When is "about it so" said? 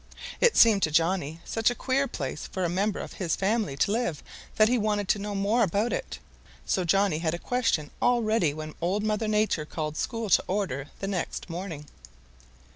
5.61-6.83